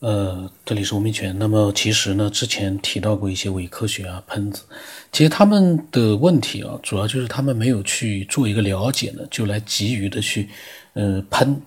[0.00, 1.36] 呃，这里是吴明全。
[1.40, 4.62] 那么其实呢，之前提到过一些伪科学啊、喷子，
[5.10, 10.48] 其实他们的问题啊，主要就是他们没有去做一个了解呢，就来急于的去，
[10.92, 11.60] 呃，喷。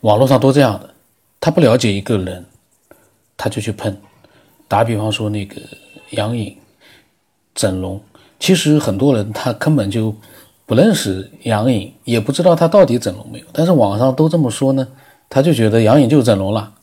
[0.00, 0.92] 网络上都这样的，
[1.38, 2.44] 他不了解一个人，
[3.36, 3.96] 他就去喷。
[4.66, 5.60] 打比方说那个
[6.10, 6.56] 杨颖
[7.54, 8.00] 整容，
[8.40, 10.12] 其实很多人他根本就
[10.66, 14.88] 不认识杨颖，也不知道他到底整容没有，但是网上都这么说呢，
[15.28, 16.74] 他就觉得杨颖就整容了。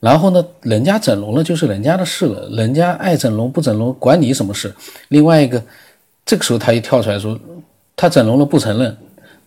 [0.00, 4.72] 然后呢，人家整容了就是人家的事了，人家爱整容不整容管你什么事？
[5.08, 5.60] 另外一个，
[6.24, 7.36] 这个时候他一跳出来说，
[7.96, 8.96] 他整容了不承认，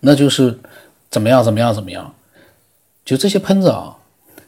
[0.01, 0.59] 那就是
[1.09, 2.13] 怎么样怎么样怎么样？
[3.05, 3.95] 就这些喷子啊，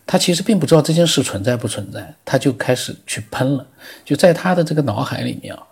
[0.05, 3.65] 他其实并不知道这件事存在不存在，他就开始去喷了。
[4.03, 5.63] 就在他的这个脑海里面啊，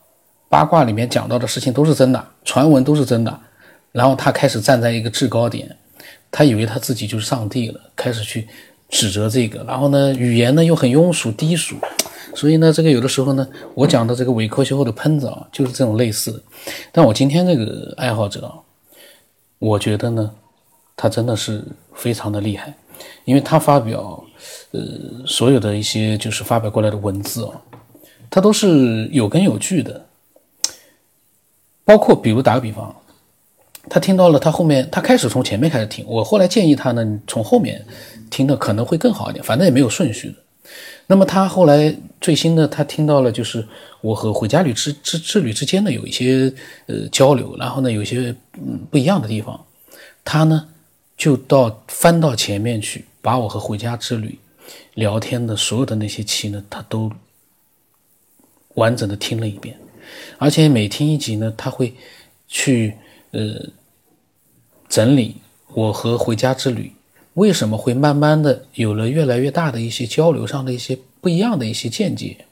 [0.48, 3.40] 八卦里面讲到的事情都是真的，传闻都是真的。
[3.92, 5.76] 然后他开始站在一个制高点，
[6.32, 8.48] 他以为他自己就是上帝了，开始去。
[8.92, 11.78] 指责这个，然后呢，语言呢又很庸俗低俗，
[12.36, 16.42] 所以呢，这个有的时候呢，我讲的这个伪科学后的喷子啊，就是这种类似的。
[16.92, 18.54] 但我今天这个爱好者啊，
[19.60, 20.30] 我觉得呢，
[20.98, 22.74] 他真的是非常的厉害，
[23.24, 24.22] 因为他发表
[24.72, 24.82] 呃
[25.26, 27.62] 所有的一些就是发表过来的文字啊，
[28.30, 30.06] 他都是有根有据的，
[31.86, 32.94] 包括比如打个比方，
[33.90, 37.86] 他听到了，他后面他开始从前面开始听，我后来建议他呢，从后面。
[38.32, 40.36] 听的可能会更好一点，反正也没有顺序的。
[41.06, 43.68] 那么他后来最新的，他听到了就是
[44.00, 46.50] 我和回家旅之之之旅之间的有一些
[46.86, 49.62] 呃交流，然后呢有一些嗯不一样的地方，
[50.24, 50.66] 他呢
[51.18, 54.40] 就到翻到前面去，把我和回家之旅
[54.94, 57.12] 聊天的所有的那些期呢，他都
[58.76, 59.78] 完整的听了一遍，
[60.38, 61.94] 而且每听一集呢，他会
[62.48, 62.96] 去
[63.32, 63.70] 呃
[64.88, 65.38] 整理
[65.74, 66.94] 我和回家之旅。
[67.34, 72.46] 为什么会慢慢的有了越来越大的一些交流上的一些不一样的一些见解？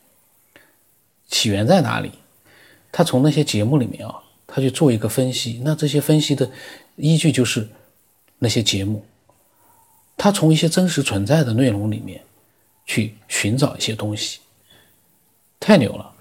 [1.28, 2.12] 起源在哪里？
[2.92, 5.62] 他从那些节目里面啊，他去做一个分析。
[5.66, 6.50] 那这些分析的
[6.96, 7.68] 依据就是
[8.40, 9.04] 那些节目，
[10.16, 12.22] 他从一些真实存在的内容里面
[12.86, 14.40] 去寻找一些东西，
[15.60, 16.14] 太牛了。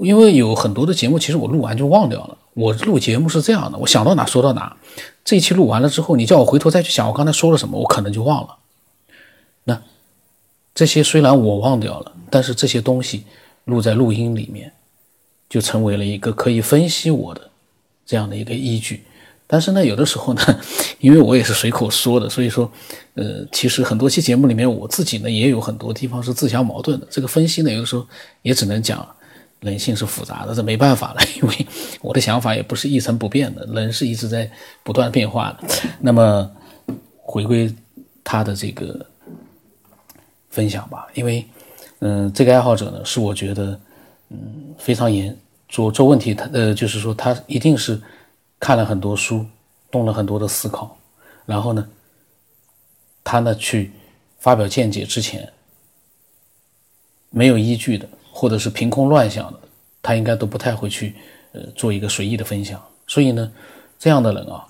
[0.00, 2.38] 因为有很多的节目，其实我录完就忘掉了。
[2.54, 4.76] 我录节目是这样的，我想到哪说到哪。
[5.24, 8.56] 这一期录完了之后，你叫我回头再去想我刚才说了什么，我可能就忘了。
[9.64, 9.80] 那
[10.74, 13.24] 这些虽然我忘掉了，但是这些东西
[13.64, 14.72] 录在录音里面，
[15.48, 17.50] 就成为了一个可以分析我的
[18.04, 19.04] 这样的一个依据。
[19.46, 20.42] 但是呢，有的时候呢，
[21.00, 22.70] 因为我也是随口说的，所以说，
[23.14, 27.06] 呃，其实很多期节目里面，我自己呢也有很多地方是自相矛盾的。
[27.10, 28.06] 这个分析呢，有的时候
[28.42, 29.06] 也只能讲。
[29.62, 31.66] 人性是复杂的，这没办法了， 因为
[32.00, 34.50] 我的想法也不是一成不变的，人是一直在
[34.82, 35.68] 不断变化的。
[36.00, 36.50] 那么，
[37.16, 37.72] 回归
[38.24, 39.06] 他的这个
[40.50, 41.46] 分享吧，因为，
[42.00, 43.80] 嗯，这个爱好者呢，是我觉得，
[44.30, 45.34] 嗯，非常严
[45.68, 48.00] 做做问题，他呃，就是说他一定是
[48.58, 49.46] 看了很多书，
[49.92, 50.98] 动了很多的思考，
[51.46, 51.88] 然后呢，
[53.22, 53.92] 他呢去
[54.40, 55.52] 发表见解之前
[57.30, 58.08] 没有依据的。
[58.34, 59.60] 或者是凭空乱想的，
[60.00, 61.14] 他应该都不太会去，
[61.52, 62.82] 呃，做一个随意的分享。
[63.06, 63.52] 所以呢，
[63.98, 64.66] 这样的人啊，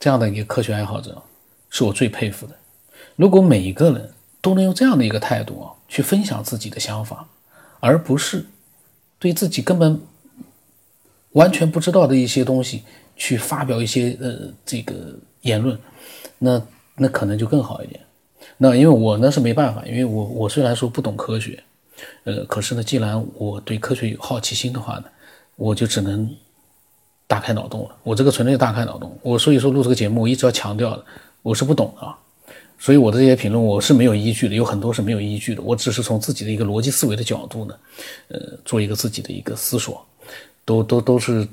[0.00, 1.22] 这样的一个科学爱好者，
[1.70, 2.54] 是我最佩服的。
[3.14, 7.28] 如果每一个人都能用这样的一个态度啊，去分享自己的想法，
[7.78, 8.44] 而不是
[9.20, 10.00] 对自己根本
[11.32, 12.82] 完全不知道的一些东西
[13.14, 15.78] 去发表一些呃这个言论，
[16.38, 16.60] 那
[16.96, 18.00] 那可能就更好一点。
[18.56, 21.62] 那因为我呢是没办法，因为我我虽然说不懂科学。
[22.24, 25.04] 呃，可是呢，既然我对科学有好奇心的话呢，
[25.56, 26.28] 我就只能
[27.26, 27.96] 大开脑洞了。
[28.02, 29.16] 我这个纯粹大开脑洞。
[29.22, 31.04] 我所以说录这个节目，我一直要强调的，
[31.42, 32.18] 我是不懂啊。
[32.78, 35.62] 所以我的这些评论我是没有依据的，有很多是没有依据的。
[35.62, 37.74] 我只是从自己的一个逻辑思维的角度呢，
[38.28, 40.04] 呃，做一个自己的一个思索，
[40.64, 41.46] 都都都是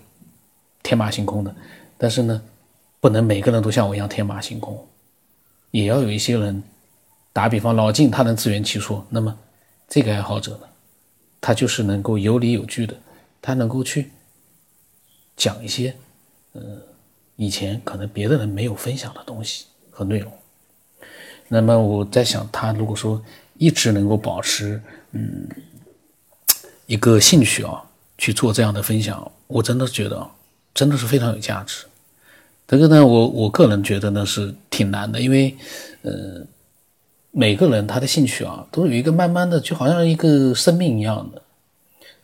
[0.81, 1.55] 天马行空的。
[1.97, 2.41] 但是呢，
[2.99, 4.83] 不能每个人都像我一样天马行空，
[5.69, 6.61] 也要有一些人，
[7.31, 9.37] 打比方老晋他能自圆其说，那么。
[9.93, 10.59] 这个爱好者呢，
[11.41, 12.95] 他就是能够有理有据的，
[13.41, 14.09] 他能够去
[15.35, 15.93] 讲一些，
[16.53, 16.61] 呃，
[17.35, 20.31] 以前可能别的人没有分享的东西和内容。
[21.49, 23.21] 那么我在想，他如果说
[23.57, 25.45] 一直能够保持，嗯，
[26.85, 27.83] 一个兴趣啊，
[28.17, 30.25] 去做这样的分享，我真的觉得
[30.73, 31.85] 真的是非常有价值。
[32.65, 35.53] 这个呢，我我个人觉得呢是挺难的，因为，
[36.03, 36.47] 呃。
[37.31, 41.41] 每个人他的兴趣啊，都有一个慢慢的，就好像一个生命一样的，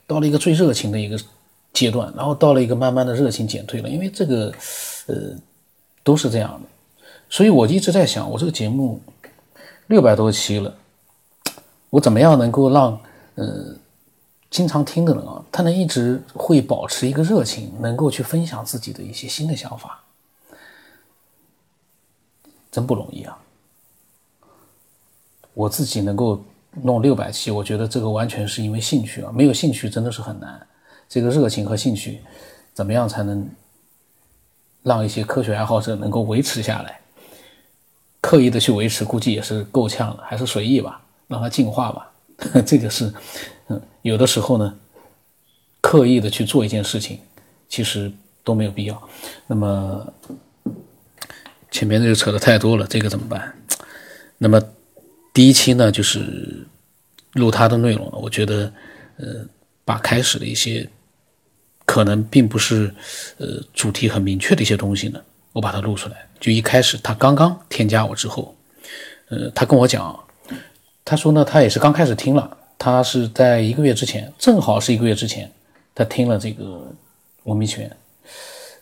[0.05, 1.17] 到了一个最热情的一个
[1.71, 4.51] 阶段，然后到了一个慢慢的热情减退了，因为这个，
[5.05, 5.15] 呃，
[6.03, 6.67] 都是这样的。
[7.29, 9.01] 所以我一直在想，我这个节目
[9.87, 10.75] 六百多期了，
[11.89, 12.99] 我怎么样能够让
[13.35, 13.75] 呃
[14.49, 20.03] 经常听的人啊，他能一直会保持一个热情，能够去分享自己的一些新的想法，
[22.69, 23.37] 真不容易啊！
[25.57, 26.39] 我自己能够
[26.83, 30.67] 弄六百期，我觉得这个完全是因为兴趣啊，没有兴趣真的是很难。
[31.09, 32.21] 这个热情和兴趣，
[32.75, 33.49] 怎么样才能
[34.83, 36.99] 让一些科学爱好者能够维持下来？
[38.21, 42.11] 刻意的去维持，估计也是够呛了，还是随意吧，让它进化吧。
[42.63, 43.11] 这个是，
[43.69, 44.77] 嗯，有的时候呢，
[45.81, 47.19] 刻意的去做一件事情，
[47.67, 48.11] 其实
[48.43, 49.01] 都没有必要。
[49.47, 50.13] 那么
[51.71, 53.51] 前面这个扯的太多了，这个怎么办？
[54.37, 54.61] 那么
[55.37, 56.65] 第一期呢，就是
[57.33, 58.17] 录他的内容了。
[58.17, 58.73] 我觉得，
[59.17, 59.45] 呃，
[59.85, 60.89] 把开始的一些
[61.85, 62.91] 可能并不是
[63.37, 66.27] 呃主题很明确的一些东西呢，我把它录出来。
[66.39, 68.55] 就一开始他刚刚添加我之后，
[69.29, 70.19] 呃，他跟我讲，
[71.05, 75.51] 他说呢，他也是刚开始听了，他是在一个月之前，正好是一个月之前，
[75.93, 76.91] 他听了这个
[77.43, 77.95] 文明圈，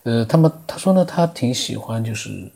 [0.04, 2.50] 呃，他们他说呢，他挺喜欢就是